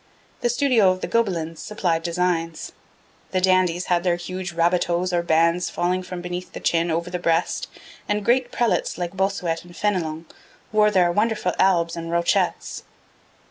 The 0.39 0.49
studio 0.49 0.89
of 0.89 1.01
the 1.01 1.07
Gobelins 1.07 1.59
supplied 1.61 2.01
designs. 2.01 2.71
The 3.29 3.39
dandies 3.39 3.85
had 3.85 4.03
their 4.03 4.15
huge 4.15 4.51
rabatos 4.51 5.13
or 5.13 5.21
bands 5.21 5.69
falling 5.69 6.01
from 6.01 6.21
beneath 6.21 6.53
the 6.53 6.59
chin 6.59 6.89
over 6.89 7.11
the 7.11 7.19
breast, 7.19 7.67
and 8.09 8.25
great 8.25 8.51
prelates, 8.51 8.97
like 8.97 9.15
Bossuet 9.15 9.63
and 9.63 9.75
Fenelon, 9.77 10.25
wore 10.71 10.89
their 10.89 11.11
wonderful 11.11 11.53
albs 11.59 11.95
and 11.95 12.09
rochets. 12.11 12.81